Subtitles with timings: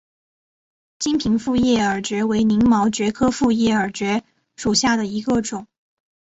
[0.97, 4.23] 金平复叶耳蕨为鳞毛蕨科复叶耳蕨
[4.55, 5.67] 属下的一个种。